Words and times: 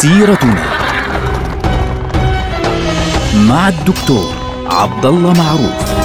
سيرتنا 0.00 0.64
مع 3.48 3.68
الدكتور 3.68 4.34
عبد 4.66 5.06
الله 5.06 5.32
معروف 5.32 6.00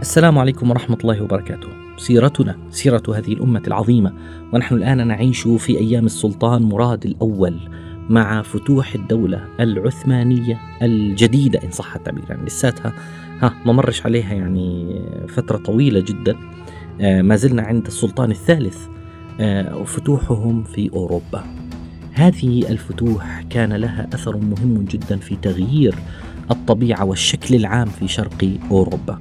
السلام 0.00 0.38
عليكم 0.38 0.70
ورحمة 0.70 0.98
الله 1.00 1.22
وبركاته. 1.22 1.68
سيرتنا 1.96 2.56
سيرة 2.70 3.02
هذه 3.08 3.32
الأمة 3.32 3.62
العظيمة، 3.66 4.12
ونحن 4.52 4.74
الآن 4.74 5.08
نعيش 5.08 5.48
في 5.48 5.78
أيام 5.78 6.06
السلطان 6.06 6.62
مراد 6.62 7.06
الأول 7.06 7.60
مع 8.12 8.42
فتوح 8.42 8.94
الدولة 8.94 9.44
العثمانية 9.60 10.60
الجديدة 10.82 11.60
إن 11.64 11.70
صح 11.70 11.94
التعبير، 11.94 12.24
يعني 12.28 12.46
لساتها 12.46 12.92
ها 13.40 13.54
ما 13.66 13.72
مرش 13.72 14.06
عليها 14.06 14.34
يعني 14.34 15.00
فترة 15.28 15.56
طويلة 15.56 16.00
جدا. 16.00 16.36
آه 17.00 17.22
ما 17.22 17.36
زلنا 17.36 17.62
عند 17.62 17.86
السلطان 17.86 18.30
الثالث 18.30 18.78
آه 19.40 19.76
وفتوحهم 19.76 20.62
في 20.62 20.90
أوروبا. 20.92 21.44
هذه 22.12 22.70
الفتوح 22.70 23.42
كان 23.50 23.72
لها 23.72 24.08
أثر 24.14 24.36
مهم 24.36 24.84
جدا 24.84 25.16
في 25.16 25.36
تغيير 25.36 25.94
الطبيعة 26.50 27.04
والشكل 27.04 27.54
العام 27.54 27.86
في 27.86 28.08
شرق 28.08 28.58
أوروبا. 28.70 29.18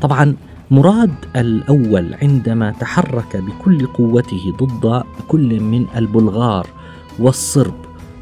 طبعا 0.00 0.36
مراد 0.70 1.14
الأول 1.36 2.14
عندما 2.14 2.70
تحرك 2.70 3.36
بكل 3.36 3.86
قوته 3.86 4.56
ضد 4.60 5.02
كل 5.28 5.60
من 5.60 5.86
البلغار 5.96 6.66
والصرب 7.18 7.74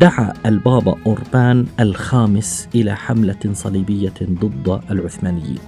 دعا 0.00 0.32
البابا 0.46 0.96
أوربان 1.06 1.66
الخامس 1.80 2.68
إلى 2.74 2.96
حملة 2.96 3.38
صليبية 3.52 4.14
ضد 4.22 4.80
العثمانيين. 4.90 5.58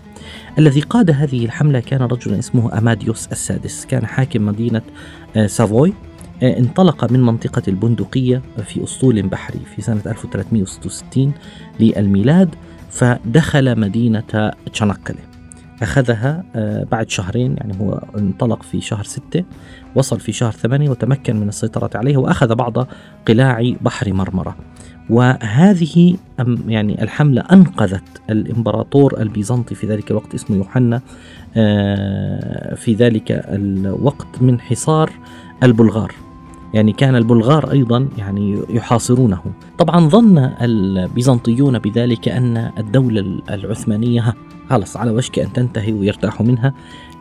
الذي 0.59 0.81
قاد 0.81 1.11
هذه 1.11 1.45
الحملة 1.45 1.81
كان 1.81 2.03
رجلا 2.03 2.39
اسمه 2.39 2.79
أماديوس 2.79 3.29
السادس. 3.33 3.87
كان 3.87 4.07
حاكم 4.07 4.47
مدينة 4.47 4.83
سافوي 5.47 5.93
انطلق 6.43 7.13
من 7.13 7.23
منطقة 7.23 7.63
البندقية 7.69 8.43
في 8.65 8.85
أسطول 8.85 9.23
بحري 9.23 9.61
في 9.77 9.83
سنة 9.83 10.03
1366 10.07 11.33
للميلاد. 11.81 12.55
فدخل 12.91 13.81
مدينة 13.81 14.53
تشانكلي 14.73 15.31
أخذها 15.83 16.45
بعد 16.93 17.11
شهرين 17.11 17.57
يعني 17.57 17.81
هو 17.81 18.03
انطلق 18.19 18.63
في 18.63 18.81
شهر 18.81 19.05
ستة 19.05 19.45
وصل 19.95 20.21
في 20.21 20.33
شهر 20.33 20.53
ثمانية 20.53 20.91
وتمكن 20.91 21.37
من 21.37 21.49
السيطرة 21.49 21.91
عليها 21.95 22.19
وأخذ 22.19 22.55
بعض 22.55 22.87
قلاع 23.27 23.73
بحر 23.81 24.13
مرمرة. 24.13 24.57
وهذه 25.11 26.17
يعني 26.67 27.03
الحملة 27.03 27.43
أنقذت 27.53 28.23
الإمبراطور 28.31 29.21
البيزنطي 29.21 29.75
في 29.75 29.87
ذلك 29.87 30.11
الوقت 30.11 30.35
اسمه 30.35 30.57
يوحنا 30.57 31.01
في 32.75 32.95
ذلك 32.99 33.45
الوقت 33.49 34.43
من 34.43 34.61
حصار 34.61 35.11
البلغار. 35.63 36.15
يعني 36.75 36.93
كان 36.93 37.17
البلغار 37.17 37.71
أيضا 37.71 38.09
يعني 38.19 38.63
يحاصرونه. 38.69 39.41
طبعا 39.79 40.09
ظن 40.09 40.39
البيزنطيون 40.39 41.79
بذلك 41.79 42.29
أن 42.29 42.71
الدولة 42.79 43.41
العثمانية 43.51 44.35
خلص 44.71 44.97
على 44.97 45.11
وشك 45.11 45.39
أن 45.39 45.53
تنتهي 45.53 45.93
ويرتاحوا 45.93 46.47
منها 46.47 46.75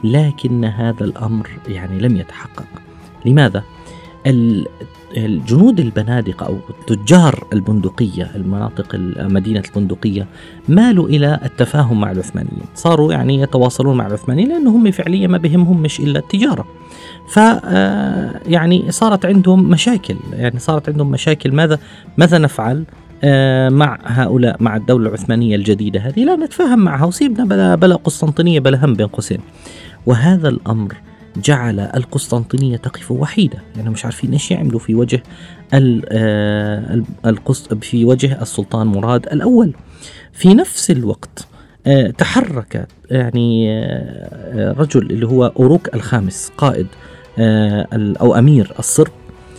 لكن 0.04 0.66
هذا 0.66 1.04
الأمر 1.06 1.50
يعني 1.68 2.00
لم 2.00 2.18
يتحقق. 2.18 2.68
لماذا؟ 3.26 3.64
الجنود 5.18 5.80
البنادقة 5.80 6.46
أو 6.46 6.58
تجار 6.88 7.48
البندقية 7.54 8.32
المناطق 8.36 8.96
مدينة 9.20 9.64
البندقية 9.68 10.28
مالوا 10.68 11.08
إلى 11.08 11.40
التفاهم 11.46 12.02
مع 12.02 12.12
العثمانيين. 12.12 12.66
صاروا 12.76 13.14
يعني 13.14 13.42
يتواصلون 13.42 13.98
مع 13.98 14.08
العثمانيين 14.08 14.50
لأنهم 14.50 14.92
فعليا 14.92 15.28
ما 15.28 15.38
بهمهم 15.38 15.82
مش 15.82 16.00
إلا 16.00 16.20
التجارة. 16.20 16.66
ف 17.30 17.38
يعني 18.46 18.92
صارت 18.92 19.26
عندهم 19.26 19.70
مشاكل. 19.70 20.16
يعني 20.34 20.60
صارت 20.60 20.90
عندهم 20.90 21.12
مشاكل. 21.12 21.52
ماذا 21.52 21.80
ماذا 22.18 22.38
نفعل؟ 22.38 22.84
مع 23.70 24.00
هؤلاء 24.04 24.56
مع 24.60 24.76
الدولة 24.76 25.08
العثمانية 25.08 25.56
الجديدة 25.56 26.00
هذه؟ 26.00 26.24
لا 26.24 26.36
نتفاهم 26.36 26.80
معها 26.80 27.06
وسيبنا. 27.06 27.46
بلا 27.46 27.76
بلا 27.76 27.96
قسطنطينية 27.96 28.60
بلا 28.60 28.86
هم 28.86 28.94
بين 28.94 29.08
قوسين. 29.08 29.40
وهذا 30.06 30.50
الأمر 30.50 30.96
جعل 31.44 31.80
القسطنطينية 31.80 32.78
تقف 32.78 33.12
وحيدة. 33.12 33.58
يعني 33.78 33.90
مش 33.90 34.06
عارفين 34.06 34.32
إيش 34.32 34.52
يعملوا 34.52 34.80
في 34.80 34.96
وجه 34.96 35.24
القسط 37.26 37.74
في 37.74 38.06
وجه 38.06 38.42
السلطان 38.42 38.88
مراد 38.88 39.26
الأول. 39.26 39.74
في 40.34 40.54
نفس 40.54 40.92
الوقت 40.92 41.48
تحرك 42.18 42.88
يعني 43.12 43.80
رجل 44.54 45.02
اللي 45.02 45.28
هو 45.28 45.46
أوروك 45.60 45.96
الخامس 45.96 46.52
قائد 46.58 46.88
أو 48.22 48.36
أمير 48.36 48.74
الصرب 48.80 49.12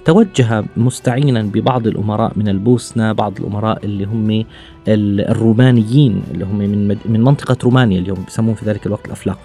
توجه 0.04 0.64
مستعينا 0.76 1.42
ببعض 1.42 1.86
الأمراء 1.86 2.32
من 2.36 2.48
البوسنة، 2.48 3.12
بعض 3.12 3.40
الأمراء 3.40 3.84
اللي 3.84 4.04
هم 4.04 4.44
الرومانيين 4.88 6.22
اللي 6.30 6.44
هم 6.44 6.58
من 6.58 6.96
من 7.04 7.20
منطقة 7.20 7.56
رومانيا 7.64 7.98
اليوم 7.98 8.18
بيسمون 8.24 8.54
في 8.54 8.64
ذلك 8.64 8.86
الوقت 8.86 9.06
الافلاق. 9.06 9.38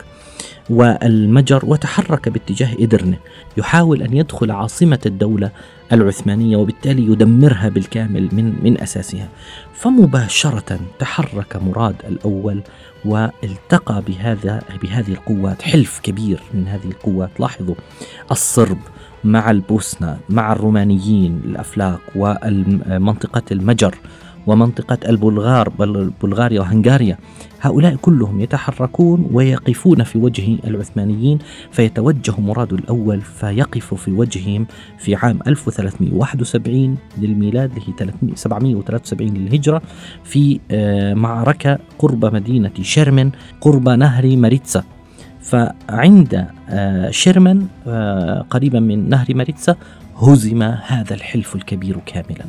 والمجر 0.70 1.66
وتحرك 1.66 2.30
باتجاه 2.30 2.70
إدرنة 2.80 3.18
يحاول 3.58 4.02
أن 4.02 4.18
يدخل 4.18 4.52
عاصمة 4.52 5.00
الدولة 5.06 5.52
العثمانية 5.92 6.58
وبالتالي 6.58 7.12
يدمرها 7.12 7.70
بالكامل 7.70 8.30
من 8.32 8.64
من 8.64 8.82
أساسها. 8.82 9.30
فمباشرة 9.74 10.80
تحرك 11.00 11.56
مراد 11.56 11.96
الأول 12.08 12.62
والتقى 13.06 14.04
بهذا 14.08 14.62
بهذه 14.82 15.12
القوات 15.12 15.62
حلف 15.62 16.00
كبير 16.04 16.40
من 16.54 16.68
هذه 16.68 16.86
القوات. 16.86 17.40
لاحظوا 17.40 17.76
الصرب 18.32 18.80
مع 19.24 19.52
البوسنة 19.52 20.18
مع 20.30 20.54
الرومانيين 20.54 21.42
الأفلاق 21.46 22.00
ومنطقة 22.16 23.44
المجر 23.52 23.96
ومنطقة 24.48 24.98
البلغار 25.10 25.70
بلغاريا 26.24 26.62
وهنغاريا. 26.62 27.18
هؤلاء 27.62 27.96
كلهم 27.96 28.42
يتحركون 28.42 29.30
ويقفون 29.32 30.04
في 30.04 30.18
وجه 30.18 30.58
العثمانيين 30.68 31.40
فيتوجه 31.72 32.40
مراد 32.40 32.74
الأول 32.74 33.22
فيقف 33.22 33.94
في 33.94 34.12
وجههم 34.12 34.68
في 34.98 35.16
عام 35.16 35.40
1371 35.48 36.98
للميلاد 37.18 37.72
اللي 37.78 38.36
773 38.36 39.34
للهجرة 39.34 39.82
في 40.24 40.60
معركة 41.16 41.78
قرب 42.00 42.26
مدينة 42.26 42.72
شرمن 42.82 43.32
قرب 43.62 43.90
نهر 43.90 44.36
ماريتسا. 44.36 44.84
فعند 45.42 46.48
شرمن 47.10 47.68
قريبا 48.50 48.80
من 48.80 49.10
نهر 49.10 49.26
ماريتسا 49.36 49.76
هزم 50.18 50.64
هذا 50.64 51.14
الحلف 51.14 51.56
الكبير 51.56 51.98
كاملا. 52.06 52.46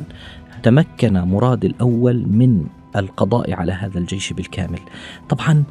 تمكن 0.67 1.13
مراد 1.13 1.65
الأول 1.65 2.27
من 2.27 2.65
القضاء 2.95 3.53
على 3.53 3.71
هذا 3.71 3.99
الجيش 3.99 4.33
بالكامل. 4.33 4.79
طبعا 5.29 5.63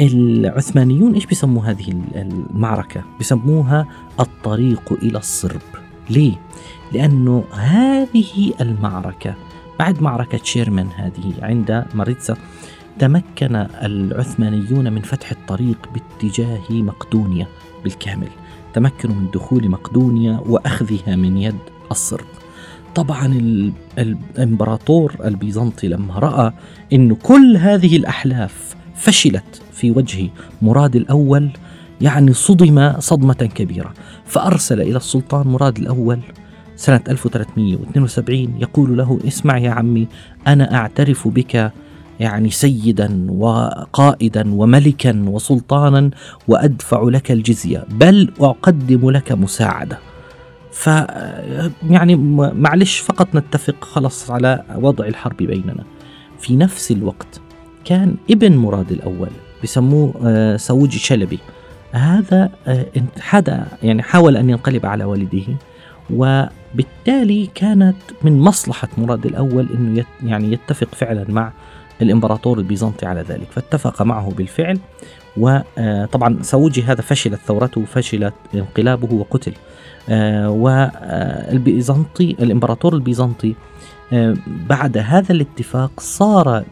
العثمانيون 0.00 1.14
إيش 1.14 1.26
بيسموا 1.26 1.62
هذه 1.62 2.02
المعركة؟ 2.14 3.04
بيسموها 3.18 3.86
الطريق 4.20 4.92
إلى 4.92 5.18
الصرب. 5.18 5.60
ليه؟ 6.10 6.40
لأنه 6.92 7.44
هذه 7.52 8.52
المعركة 8.60 9.34
بعد 9.78 10.02
معركة 10.02 10.40
شيرمان 10.42 10.88
هذه 10.96 11.34
عند 11.42 11.84
ماريتسا 11.94 12.36
تمكن 12.98 13.56
العثمانيون 13.82 14.92
من 14.92 15.02
فتح 15.02 15.30
الطريق 15.30 15.88
باتجاه 15.94 16.70
مقدونيا 16.70 17.46
بالكامل. 17.84 18.28
تمكنوا 18.74 19.14
من 19.14 19.30
دخول 19.34 19.68
مقدونيا 19.68 20.40
وأخذها 20.46 21.16
من 21.16 21.36
يد 21.36 21.58
الصرب. 21.90 22.43
طبعا 22.94 23.26
الإمبراطور 23.98 25.16
البيزنطي 25.24 25.88
لما 25.88 26.18
رأى 26.18 26.52
إن 26.92 27.14
كل 27.14 27.56
هذه 27.56 27.96
الأحلاف 27.96 28.74
فشلت 28.96 29.62
في 29.72 29.90
وجه 29.90 30.28
مراد 30.62 30.96
الأول 30.96 31.50
يعني 32.00 32.32
صدم 32.32 32.92
صدمة 33.00 33.34
كبيرة. 33.54 33.92
فأرسل 34.26 34.80
إلى 34.80 34.96
السلطان 34.96 35.46
مراد 35.46 35.78
الأول 35.78 36.20
سنة 36.76 37.00
1372 37.08 38.36
يقول 38.60 38.96
له 38.96 39.18
اسمع 39.28 39.58
يا 39.58 39.70
عمي 39.70 40.08
أنا 40.46 40.74
أعترف 40.74 41.28
بك 41.28 41.72
يعني 42.20 42.50
سيدا 42.50 43.26
وقائدا 43.30 44.54
وملكا 44.54 45.24
وسلطانا 45.28 46.10
وأدفع 46.48 47.02
لك 47.02 47.30
الجزية 47.32 47.84
بل 47.90 48.32
أقدم 48.40 49.10
لك 49.10 49.32
مساعدة. 49.32 49.98
ف 50.74 50.86
يعني 51.90 52.16
معلش 52.54 52.98
فقط 52.98 53.34
نتفق 53.34 53.84
خلص 53.84 54.30
على 54.30 54.62
وضع 54.76 55.06
الحرب 55.06 55.36
بيننا. 55.36 55.84
في 56.38 56.56
نفس 56.56 56.90
الوقت 56.90 57.40
كان 57.84 58.16
ابن 58.30 58.56
مراد 58.56 58.92
الأول 58.92 59.30
بسموه 59.62 60.14
آه، 60.24 60.56
سووجي 60.56 60.98
شلبي. 60.98 61.38
هذا 61.92 62.50
آه، 62.66 62.86
حدا 63.20 63.66
يعني 63.82 64.02
حاول 64.02 64.36
أن 64.36 64.50
ينقلب 64.50 64.86
على 64.86 65.04
والده 65.04 65.44
وبالتالي 66.10 67.48
كانت 67.54 67.96
من 68.22 68.40
مصلحة 68.40 68.88
مراد 68.98 69.26
الأول 69.26 69.68
أنه 69.74 70.04
يعني 70.22 70.52
يتفق 70.52 70.88
فعلا 70.94 71.24
مع 71.28 71.52
الإمبراطور 72.02 72.58
البيزنطي 72.58 73.06
على 73.06 73.20
ذلك. 73.20 73.46
فاتفق 73.50 74.02
معه 74.02 74.30
بالفعل 74.30 74.78
وطبعا 75.36 76.42
سووجي 76.42 76.82
هذا 76.82 77.00
فشلت 77.00 77.40
ثورته 77.46 77.84
فشلت 77.84 78.34
انقلابه 78.54 79.14
وقتل. 79.14 79.52
والبيزنطي 80.48 82.30
الإمبراطور 82.30 82.94
البيزنطي 82.94 83.54
بعد 84.68 84.98
هذا 84.98 85.32
الاتفاق 85.32 86.00
صار 86.00 86.64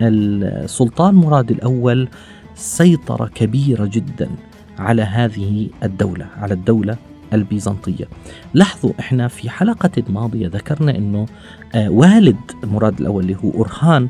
للسلطان 0.00 1.14
مراد 1.14 1.50
الأول 1.50 2.08
سيطرة 2.54 3.26
كبيرة 3.34 3.84
جدا 3.84 4.30
على 4.78 5.02
هذه 5.02 5.68
الدولة 5.82 6.26
على 6.36 6.54
الدولة 6.54 6.96
البيزنطية. 7.32 8.08
لاحظوا 8.54 8.92
إحنا 9.00 9.28
في 9.28 9.50
حلقة 9.50 10.02
ماضية 10.08 10.48
ذكرنا 10.48 10.96
إنه 10.96 11.26
آه، 11.74 11.90
والد 11.90 12.36
مراد 12.64 13.00
الأول 13.00 13.22
اللي 13.22 13.36
هو 13.44 13.62
أرهان 13.64 14.08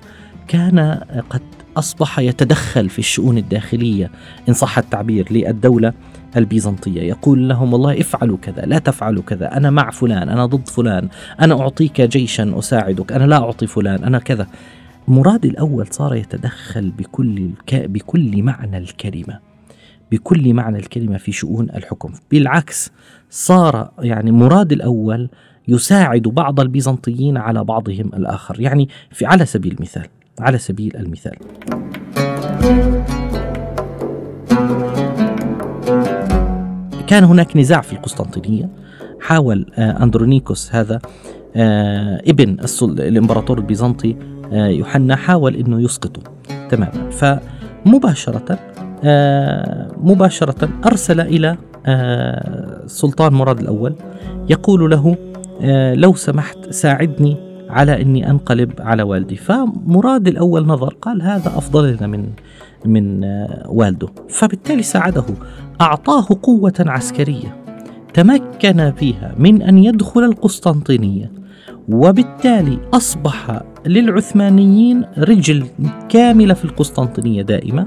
كان 0.48 1.00
قد 1.30 1.42
أصبح 1.76 2.18
يتدخل 2.18 2.88
في 2.88 2.98
الشؤون 2.98 3.38
الداخلية. 3.38 4.10
إن 4.48 4.54
صح 4.54 4.78
التعبير 4.78 5.32
للدولة 5.32 5.92
البيزنطية. 6.36 7.02
يقول 7.02 7.48
لهم 7.48 7.72
والله 7.72 8.00
افعلوا 8.00 8.36
كذا 8.42 8.62
لا 8.62 8.78
تفعلوا 8.78 9.22
كذا. 9.22 9.56
أنا 9.56 9.70
مع 9.70 9.90
فلان 9.90 10.28
أنا 10.28 10.46
ضد 10.46 10.68
فلان. 10.68 11.08
أنا 11.40 11.60
أعطيك 11.60 12.00
جيشا 12.00 12.58
أساعدك. 12.58 13.12
أنا 13.12 13.24
لا 13.24 13.36
أعطي 13.36 13.66
فلان 13.66 14.04
أنا 14.04 14.18
كذا. 14.18 14.46
مراد 15.08 15.44
الأول 15.44 15.86
صار 15.90 16.14
يتدخل 16.14 16.90
بكل, 16.90 17.50
بكل 17.72 18.42
معنى 18.42 18.78
الكلمة. 18.78 19.38
بكل 20.12 20.54
معنى 20.54 20.78
الكلمة 20.78 21.18
في 21.18 21.32
شؤون 21.32 21.70
الحكم. 21.70 22.12
بالعكس 22.30 22.90
صار 23.30 23.90
يعني 23.98 24.32
مراد 24.32 24.72
الأول 24.72 25.28
يساعد 25.68 26.22
بعض 26.22 26.60
البيزنطيين 26.60 27.36
على 27.36 27.64
بعضهم 27.64 28.10
الآخر. 28.14 28.60
يعني 28.60 28.88
في 29.10 29.26
على 29.26 29.46
سبيل 29.46 29.72
المثال 29.72 30.06
على 30.40 30.58
سبيل 30.58 30.96
المثال. 30.96 31.36
كان 37.06 37.24
هناك 37.24 37.56
نزاع 37.56 37.80
في 37.80 37.92
القسطنطينية. 37.92 38.70
حاول 39.20 39.66
آه، 39.78 40.02
أندرونيكوس 40.02 40.74
هذا 40.74 41.00
آه، 41.56 42.22
ابن 42.26 42.56
الإمبراطور 42.82 43.58
البيزنطي 43.58 44.16
آه، 44.52 44.66
يوحنا 44.66 45.16
حاول 45.16 45.56
أنه 45.56 45.80
يسقطه. 45.80 46.22
تماما 46.70 47.10
فمباشرة 47.10 48.58
مباشرة 50.02 50.68
أرسل 50.86 51.20
إلى 51.20 51.56
السلطان 51.86 53.32
مراد 53.32 53.60
الأول 53.60 53.94
يقول 54.50 54.90
له 54.90 55.16
لو 55.94 56.14
سمحت 56.14 56.70
ساعدني 56.70 57.45
على 57.68 58.02
إني 58.02 58.30
أنقلب 58.30 58.72
على 58.78 59.02
والدي. 59.02 59.36
فمراد 59.36 60.28
الأول 60.28 60.66
نظر 60.66 60.94
قال 60.94 61.22
هذا 61.22 61.48
أفضل 61.48 61.92
لنا 61.92 62.06
من 62.06 62.28
من 62.84 63.24
والده. 63.66 64.08
فبالتالي 64.28 64.82
ساعده. 64.82 65.24
أعطاه 65.80 66.26
قوة 66.42 66.74
عسكرية 66.80 67.56
تمكن 68.14 68.92
فيها 68.92 69.34
من 69.38 69.62
أن 69.62 69.78
يدخل 69.78 70.24
القسطنطينية. 70.24 71.45
وبالتالي 71.88 72.78
أصبح 72.94 73.60
للعثمانيين 73.86 75.04
رجل 75.18 75.64
كاملة 76.08 76.54
في 76.54 76.64
القسطنطينية 76.64 77.42
دائمة 77.42 77.86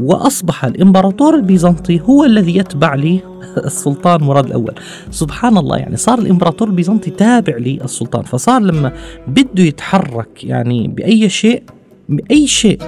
وأصبح 0.00 0.64
الإمبراطور 0.64 1.34
البيزنطي 1.34 2.00
هو 2.00 2.24
الذي 2.24 2.56
يتبع 2.56 2.94
للسلطان 2.94 4.24
مراد 4.24 4.46
الأول. 4.46 4.74
سبحان 5.10 5.58
الله 5.58 5.76
يعني 5.76 5.96
صار 5.96 6.18
الإمبراطور 6.18 6.68
البيزنطي 6.68 7.10
تابع 7.10 7.56
للسلطان 7.56 8.22
فصار 8.22 8.60
لما 8.62 8.92
بده 9.26 9.62
يتحرك 9.62 10.44
يعني 10.44 10.88
بأي 10.88 11.28
شيء 11.28 11.62
بأي 12.08 12.46
شيء 12.46 12.78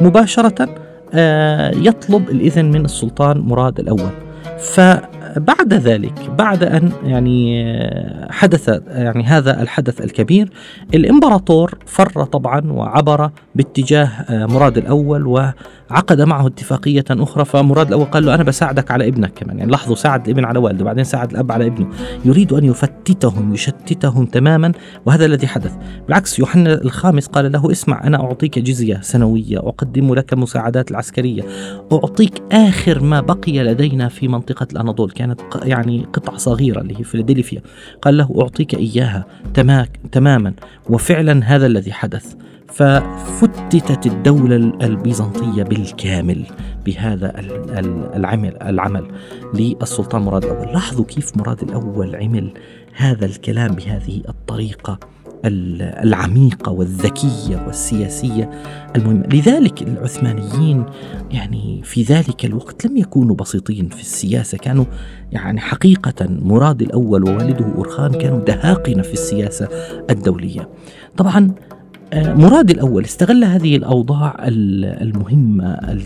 مباشرة 0.00 0.68
آه، 1.14 1.70
يطلب 1.76 2.30
الإذن 2.30 2.64
من 2.64 2.84
السلطان 2.84 3.38
مراد 3.38 3.80
الأول. 3.80 4.10
ف 4.58 4.80
بعد 5.36 5.74
ذلك 5.74 6.30
بعد 6.38 6.64
أن 6.64 6.92
يعني 7.04 7.64
حدث 8.30 8.68
يعني 8.88 9.24
هذا 9.24 9.62
الحدث 9.62 10.00
الكبير 10.00 10.50
الإمبراطور 10.94 11.78
فر 11.86 12.24
طبعا 12.24 12.72
وعبر 12.72 13.30
باتجاه 13.54 14.10
مراد 14.30 14.78
الأول 14.78 15.26
وعقد 15.26 16.20
معه 16.20 16.46
اتفاقية 16.46 17.04
أخرى 17.10 17.44
فمراد 17.44 17.86
الأول 17.86 18.04
قال 18.04 18.26
له 18.26 18.34
أنا 18.34 18.42
بساعدك 18.42 18.90
على 18.90 19.08
ابنك 19.08 19.32
كمان 19.34 19.58
يعني 19.58 19.70
لاحظوا 19.70 19.96
ساعد 19.96 20.24
الابن 20.28 20.44
على 20.44 20.58
والده 20.58 20.84
بعدين 20.84 21.04
ساعد 21.04 21.30
الأب 21.30 21.52
على 21.52 21.66
ابنه 21.66 21.86
يريد 22.24 22.52
أن 22.52 22.64
يفتتهم 22.64 23.54
يشتتهم 23.54 24.26
تماما 24.26 24.72
وهذا 25.06 25.24
الذي 25.24 25.46
حدث. 25.46 25.72
بالعكس 26.06 26.38
يوحنا 26.38 26.74
الخامس 26.74 27.26
قال 27.26 27.52
له 27.52 27.70
اسمع 27.70 28.04
أنا 28.04 28.24
أعطيك 28.24 28.58
جزية 28.58 29.00
سنوية 29.02 29.58
أقدم 29.58 30.14
لك 30.14 30.34
مساعدات 30.34 30.90
العسكرية 30.90 31.42
أعطيك 31.92 32.42
آخر 32.52 33.02
ما 33.02 33.20
بقي 33.20 33.62
لدينا 33.62 34.08
في 34.08 34.28
منطقة 34.28 34.66
الأناضول. 34.72 35.10
كانت 35.20 35.40
يعني 35.62 36.06
قطعة 36.12 36.36
صغيرة 36.36 36.80
اللي 36.80 36.98
هي 36.98 37.04
فيلادلفيا. 37.04 37.62
قال 38.02 38.16
له 38.16 38.34
أعطيك 38.42 38.74
إياها 38.74 39.24
تماما 40.12 40.54
وفعلا 40.90 41.44
هذا 41.44 41.66
الذي 41.66 41.92
حدث. 41.92 42.34
ففتتت 42.68 44.06
الدولة 44.06 44.56
البيزنطية 44.56 45.62
بالكامل 45.62 46.44
بهذا 46.86 47.32
العمل 48.16 48.56
العمل 48.62 49.10
للسلطان 49.54 50.22
مراد 50.22 50.44
الأول. 50.44 50.66
لاحظوا 50.66 51.04
كيف 51.04 51.36
مراد 51.36 51.62
الأول 51.62 52.16
عمل 52.16 52.52
هذا 52.94 53.26
الكلام 53.26 53.74
بهذه 53.74 54.22
الطريقة. 54.28 54.98
العميقة 55.44 56.72
والذكية 56.72 57.64
والسياسية 57.66 58.50
المهمة. 58.96 59.26
لذلك 59.26 59.82
العثمانيين 59.82 60.84
يعني 61.30 61.80
في 61.84 62.02
ذلك 62.02 62.44
الوقت 62.44 62.86
لم 62.86 62.96
يكونوا 62.96 63.36
بسيطين 63.36 63.88
في 63.88 64.00
السياسة. 64.00 64.58
كانوا 64.58 64.84
يعني 65.32 65.60
حقيقة 65.60 66.26
مراد 66.28 66.82
الأول 66.82 67.28
ووالده 67.28 67.74
أرخان 67.78 68.12
كانوا 68.12 68.44
دهاقنة 68.44 69.02
في 69.02 69.12
السياسة 69.12 69.68
الدولية. 70.10 70.68
طبعا 71.16 71.54
آه، 72.12 72.34
مراد 72.34 72.70
الأول 72.70 73.04
استغل 73.04 73.44
هذه 73.44 73.76
الأوضاع 73.76 74.36
المهمة 74.48 75.98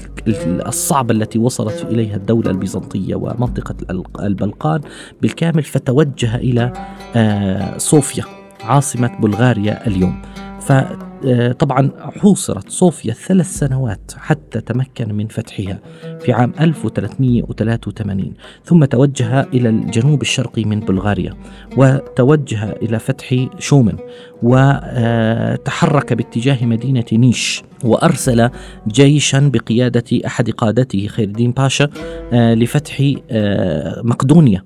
الصعبة 0.66 1.14
التي 1.14 1.38
وصلت 1.38 1.87
إليها 1.90 2.16
الدولة 2.16 2.50
البيزنطية 2.50 3.14
ومنطقة 3.14 3.75
البلقان 4.20 4.80
بالكامل 5.23 5.62
فتوجه 5.62 6.37
إلى 6.37 6.73
آه، 7.16 7.78
صوفيا. 7.78 8.25
عاصمة 8.62 9.11
بلغاريا 9.20 9.87
اليوم. 9.87 10.23
فطبعا 10.64 11.90
حوصرت 11.99 12.70
صوفيا 12.70 13.12
ثلاث 13.12 13.46
سنوات 13.46 14.12
حتى 14.16 14.61
تمكن 14.61 15.14
من 15.14 15.26
فتحها 15.26 15.80
في 16.20 16.32
عام 16.32 16.52
1383 16.61 18.32
ثم 18.64 18.84
توجه 18.84 19.40
إلى 19.40 19.68
الجنوب 19.68 20.23
الشرقي 20.23 20.64
من 20.64 20.80
بلغاريا 20.80 21.34
وتوجه 21.76 22.73
إلى 22.82 22.99
فتح 22.99 23.46
شومن 23.58 23.96
وتحرك 24.42 26.12
باتجاه 26.12 26.64
مدينة 26.64 27.04
نيش 27.12 27.62
وأرسل 27.84 28.50
جيشا 28.88 29.50
بقيادة 29.54 30.26
أحد 30.26 30.50
قادته 30.50 31.06
خير 31.06 31.28
الدين 31.28 31.50
باشا 31.50 31.88
آه، 32.32 32.54
لفتح 32.54 33.12
آه، 33.30 34.02
مقدونيا. 34.04 34.64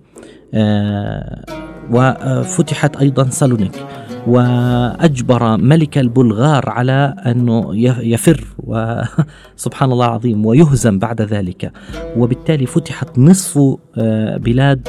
آه، 0.55 1.58
وفتحت 1.91 2.97
أيضا 2.97 3.31
سالونيك 3.31 3.87
وأجبر 4.27 5.57
ملك 5.57 5.99
البلغار 5.99 6.69
على 6.69 7.15
أنه 7.27 7.77
يفر 8.03 8.45
وسبحان 8.59 9.93
الله 9.93 10.07
العظيم 10.07 10.47
ويهزم 10.47 10.99
بعد 10.99 11.23
ذلك. 11.23 11.73
وبالتالي 12.17 12.67
فتحت 12.67 13.19
نصف 13.19 13.59
آه، 13.99 14.37
بلاد 14.37 14.89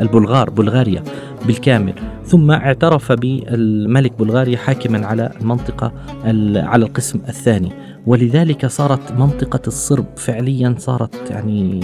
البلغار 0.00 0.50
بلغاريا 0.50 1.02
بالكامل. 1.46 1.94
ثم 2.24 2.50
اعترف 2.50 3.12
بالملك 3.12 4.18
بلغاريا 4.18 4.56
حاكما 4.56 5.06
على 5.06 5.30
المنطقة 5.40 5.92
على 6.56 6.84
القسم 6.84 7.20
الثاني. 7.28 7.72
ولذلك 8.06 8.66
صارت 8.66 9.12
منطقة 9.12 9.62
الصرب 9.66 10.06
فعليا 10.16 10.74
صارت 10.78 11.30
يعني 11.30 11.80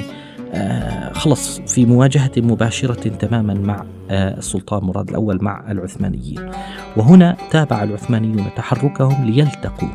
خلص 1.13 1.61
في 1.61 1.87
مواجهة 1.87 2.33
مباشرة 2.37 3.09
تماما 3.09 3.55
مع 3.55 3.85
آه، 4.11 4.39
السلطان 4.39 4.85
مراد 4.85 5.09
الأول 5.09 5.39
مع 5.43 5.71
العثمانيين. 5.71 6.51
وهنا 6.97 7.37
تابع 7.51 7.83
العثمانيون 7.83 8.47
تحركهم 8.57 9.25
ليلتقوا 9.25 9.89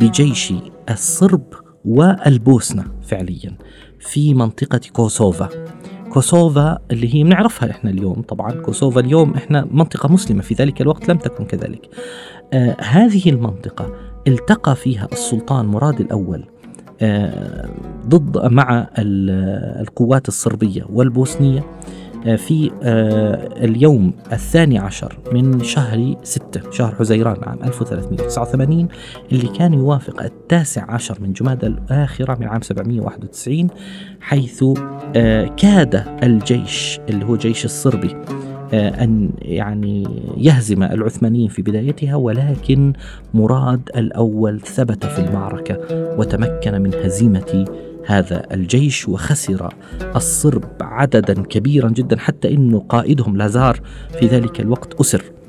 بجيش 0.00 0.52
الصرب 0.90 1.42
والبوسنة 1.84 2.84
فعليا 3.02 3.56
في 4.00 4.34
منطقة 4.34 4.80
كوسوفا. 4.92 5.48
كوسوفا 6.12 6.78
اللي 6.90 7.14
هي 7.14 7.24
بنعرفها 7.24 7.70
إحنا 7.70 7.90
اليوم 7.90 8.22
طبعا 8.22 8.52
كوسوفا 8.52 9.00
اليوم 9.00 9.34
إحنا 9.34 9.66
منطقة 9.70 10.08
مسلمة 10.12 10.42
في 10.42 10.54
ذلك 10.54 10.80
الوقت 10.80 11.08
لم 11.08 11.18
تكن 11.18 11.44
كذلك. 11.44 11.88
آه 12.52 12.76
هذه 12.80 13.30
المنطقة 13.30 13.92
التقى 14.28 14.76
فيها 14.76 15.08
السلطان 15.12 15.66
مراد 15.66 16.00
الأول 16.00 16.44
ضد 18.06 18.52
مع 18.52 18.88
القوات 18.98 20.28
الصربية 20.28 20.84
والبوسنية 20.92 21.64
في 22.36 22.70
اليوم 23.64 24.12
الثاني 24.32 24.78
عشر 24.78 25.18
من 25.32 25.62
شهر 25.64 26.16
ستة 26.22 26.70
شهر 26.70 26.94
حزيران 26.94 27.36
عام 27.44 27.58
1389 27.64 28.88
اللي 29.32 29.48
كان 29.48 29.74
يوافق 29.74 30.22
التاسع 30.22 30.90
عشر 30.90 31.18
من 31.20 31.32
جماد 31.32 31.64
الآخرة 31.64 32.34
من 32.40 32.46
عام 32.46 32.62
791 32.62 33.68
حيث 34.20 34.64
كاد 35.56 36.04
الجيش 36.22 37.00
اللي 37.08 37.24
هو 37.24 37.36
جيش 37.36 37.64
الصربي 37.64 38.10
آه، 38.10 38.35
أن 38.72 39.30
يعني 39.42 40.06
يهزم 40.36 40.82
العثمانيين 40.82 41.48
في 41.48 41.62
بدايتها 41.62 42.16
ولكن 42.16 42.92
مراد 43.34 43.80
الأول 43.96 44.60
ثبت 44.60 45.06
في 45.06 45.18
المعركة 45.18 45.78
وتمكن 46.18 46.82
من 46.82 46.94
هزيمة 46.94 47.64
هذا 48.06 48.42
الجيش 48.52 49.08
وخسر 49.08 49.74
الصرب 50.16 50.64
عددا 50.80 51.42
كبيرا 51.42 51.88
جدا 51.88 52.18
حتى 52.18 52.54
إنه 52.54 52.78
قائدهم 52.88 53.36
لازار 53.36 53.80
في 54.20 54.26
ذلك 54.26 54.60
الوقت 54.60 54.94
آه، 54.94 55.45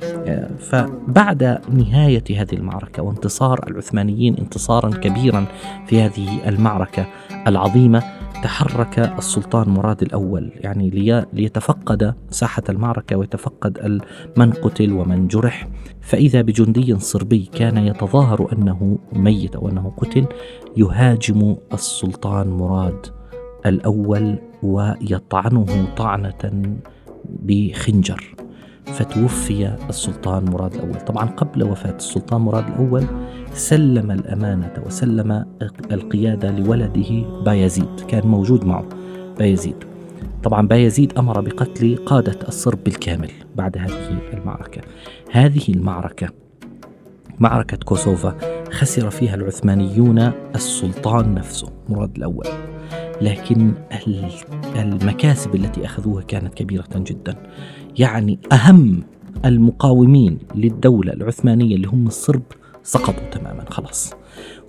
فبعد 0.60 1.62
نهاية 1.70 2.24
هذه 2.30 2.54
المعركة 2.54 3.04
وانتصار 3.04 3.68
العثمانيين 3.68 4.38
انتصارا 4.38 4.90
كبيرا 4.90 5.46
في 5.88 6.02
هذه 6.02 6.50
المعركة 6.50 7.06
العظيمة 7.48 8.04
تحرك 8.44 9.00
السلطان 9.00 9.70
مراد 9.70 10.02
الأول 10.02 10.52
يعني 10.56 10.90
ليتفقد 11.34 12.14
ساحة 12.30 12.64
المعركة 12.70 13.16
ويتفقد 13.16 14.02
من 14.38 14.52
قتل 14.52 14.94
ومن 14.94 15.28
جرح. 15.28 15.68
فإذا 16.02 16.42
بجندي 16.42 17.00
صربي 17.00 17.50
كان 17.54 17.78
يتظاهر 17.78 18.54
أنه 18.54 18.98
ميت 19.14 19.56
أو 19.56 19.70
أنه 19.70 19.94
قتل 19.98 20.26
يهاجم 20.78 21.56
السلطان 21.74 22.48
مراد 22.48 23.06
الأول 23.66 24.40
ويطعنه 24.64 25.96
طعنة 25.98 26.64
بخنجر. 27.26 28.36
فتوفي 28.94 29.76
السلطان 29.90 30.46
مراد 30.46 30.74
الأول. 30.74 30.96
طبعا 30.96 31.26
قبل 31.26 31.64
وفاة 31.64 31.96
السلطان 31.96 32.42
مراد 32.42 32.68
الأول 32.68 33.04
سلم 33.54 34.12
الأمانة 34.12 34.74
وسلم 34.86 35.46
القيادة 35.92 36.52
لولده 36.52 37.42
بايزيد. 37.46 38.00
كان 38.08 38.28
موجود 38.28 38.66
معه 38.66 38.86
بايزيد. 39.38 39.76
طبعا 40.44 40.68
بايزيد 40.68 41.18
أمر 41.18 41.42
بقتل 41.42 41.98
قادة 42.06 42.40
الصرب 42.48 42.84
بالكامل 42.84 43.32
بعد 43.56 43.78
هذه 43.78 44.20
المعركة. 44.34 44.82
هذه 45.32 45.64
المعركة 45.70 46.30
معركة 47.40 47.78
كوسوفا 47.78 48.38
خسر 48.72 49.10
فيها 49.10 49.36
العثمانيون 49.36 50.32
السلطان 50.56 51.34
نفسه 51.34 51.68
مراد 51.90 52.16
الأول. 52.18 52.46
لكن 53.22 53.74
المكاسب 54.76 55.56
التي 55.56 55.86
أخذوها 55.86 56.24
كانت 56.24 56.54
كبيرة 56.54 56.88
جدا. 56.96 57.36
يعني 57.98 58.40
أهم 58.52 59.04
المقاومين 59.46 60.38
للدولة 60.56 61.14
العثمانية 61.14 61.76
اللي 61.76 61.88
هم 61.88 62.08
الصرب 62.08 62.42
سقطوا 62.84 63.30
تماما 63.32 63.66
خلاص. 63.70 64.14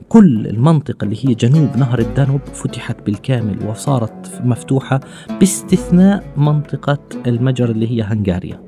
كل 0.09 0.47
المنطقة 0.47 1.05
اللي 1.05 1.17
هي 1.17 1.35
جنوب 1.35 1.77
نهر 1.77 1.99
الدانوب 1.99 2.41
فتحت 2.41 2.97
بالكامل 3.07 3.67
وصارت 3.67 4.41
مفتوحة 4.45 5.01
باستثناء 5.41 6.25
منطقة 6.37 6.99
المجر 7.27 7.71
اللي 7.71 7.91
هي 7.91 8.03
هنغاريا. 8.03 8.61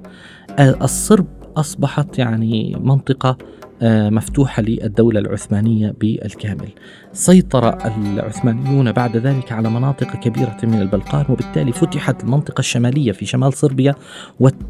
الصرب 0.60 1.26
أصبحت 1.56 2.18
يعني 2.18 2.76
منطقة 2.80 3.36
آه، 3.82 4.10
مفتوحة 4.10 4.62
للدولة 4.62 5.20
العثمانية 5.20 5.94
بالكامل. 6.00 6.68
سيطر 7.12 7.68
العثمانيون 7.86 8.92
بعد 8.92 9.16
ذلك 9.16 9.52
على 9.52 9.70
مناطق 9.70 10.16
كبيرة 10.16 10.56
من 10.62 10.80
البلقان 10.80 11.24
وبالتالي 11.28 11.72
فتحت 11.72 12.24
المنطقة 12.24 12.58
الشمالية 12.58 13.12
في 13.12 13.26
شمال 13.26 13.52
صربيا 13.52 13.94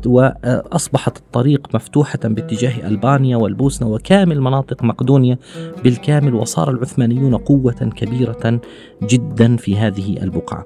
وأصبحت 0.07 1.17
الطريق 1.17 1.75
مفتوحة 1.75 2.19
باتجاه 2.25 2.89
ألبانيا 2.89 3.37
والبوسنة 3.37 3.89
وكامل 3.89 4.41
مناطق 4.41 4.85
مقدونيا 4.85 5.39
بالكامل 5.85 6.35
وصار 6.35 6.71
العثمانيون 6.71 7.37
قوة 7.37 7.91
كبيرة 7.97 8.61
جدا 9.03 9.57
في 9.57 9.77
هذه 9.77 10.23
البقعة. 10.23 10.65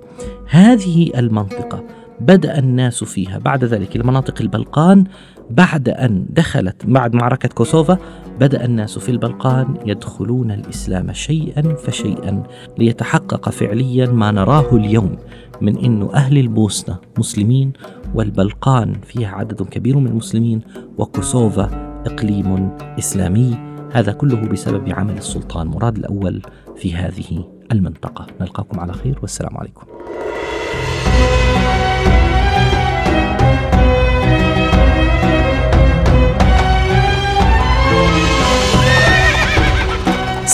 هذه 0.48 1.10
المنطقة 1.16 1.84
بدأ 2.20 2.58
الناس 2.58 3.04
فيها. 3.04 3.38
بعد 3.38 3.64
ذلك 3.64 3.96
لمناطق 3.96 4.34
البلقان 4.40 5.04
بعد 5.50 5.88
أن 5.88 6.26
دخلت 6.30 6.86
بعد 6.86 7.14
معركة 7.14 7.48
كوسوفا 7.48 7.98
بدأ 8.40 8.64
الناس 8.64 8.98
في 8.98 9.08
البلقان 9.08 9.74
يدخلون 9.86 10.50
الإسلام 10.50 11.12
شيئا 11.12 11.62
فشيئا 11.74 12.42
ليتحقق 12.78 13.48
فعليا 13.48 14.06
ما 14.06 14.30
نراه 14.30 14.76
اليوم 14.76 15.16
من 15.60 15.78
أن 15.78 16.08
أهل 16.14 16.38
البوسنة 16.38 16.98
مسلمين 17.18 17.72
والبلقان 18.14 18.92
فيها 18.92 19.28
عدد 19.28 19.62
كبير 19.62 19.98
من 19.98 20.06
المسلمين 20.06 20.60
وكوسوفا 20.98 21.70
إقليم 22.06 22.70
إسلامي. 22.98 23.58
هذا 23.92 24.12
كله 24.12 24.36
بسبب 24.36 24.92
عمل 24.92 25.16
السلطان 25.16 25.66
مراد 25.66 25.96
الأول 25.96 26.42
في 26.76 26.94
هذه 26.94 27.44
المنطقة. 27.72 28.26
نلقاكم 28.40 28.80
على 28.80 28.92
خير 28.92 29.18
والسلام 29.22 29.56
عليكم. 29.56 29.86